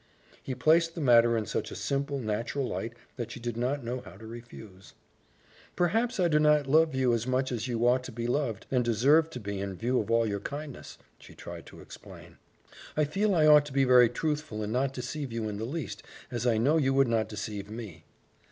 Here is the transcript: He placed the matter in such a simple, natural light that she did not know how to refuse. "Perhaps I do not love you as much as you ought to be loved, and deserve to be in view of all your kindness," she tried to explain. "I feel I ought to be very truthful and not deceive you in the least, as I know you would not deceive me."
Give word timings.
He 0.41 0.55
placed 0.55 0.95
the 0.95 0.99
matter 0.99 1.37
in 1.37 1.45
such 1.45 1.69
a 1.69 1.75
simple, 1.75 2.17
natural 2.17 2.67
light 2.67 2.93
that 3.17 3.29
she 3.29 3.39
did 3.39 3.55
not 3.55 3.83
know 3.83 3.99
how 4.01 4.13
to 4.17 4.25
refuse. 4.25 4.95
"Perhaps 5.75 6.19
I 6.19 6.27
do 6.27 6.39
not 6.39 6.65
love 6.65 6.95
you 6.95 7.13
as 7.13 7.27
much 7.27 7.51
as 7.51 7.67
you 7.67 7.85
ought 7.87 8.03
to 8.05 8.11
be 8.11 8.25
loved, 8.25 8.65
and 8.71 8.83
deserve 8.83 9.29
to 9.29 9.39
be 9.39 9.59
in 9.59 9.75
view 9.75 9.99
of 9.99 10.09
all 10.09 10.25
your 10.27 10.39
kindness," 10.39 10.97
she 11.19 11.35
tried 11.35 11.67
to 11.67 11.81
explain. 11.81 12.39
"I 12.97 13.03
feel 13.05 13.35
I 13.35 13.45
ought 13.45 13.67
to 13.67 13.73
be 13.73 13.83
very 13.83 14.09
truthful 14.09 14.63
and 14.63 14.73
not 14.73 14.91
deceive 14.91 15.31
you 15.31 15.47
in 15.47 15.57
the 15.57 15.65
least, 15.65 16.01
as 16.31 16.47
I 16.47 16.57
know 16.57 16.77
you 16.77 16.95
would 16.95 17.07
not 17.07 17.29
deceive 17.29 17.69
me." 17.69 18.05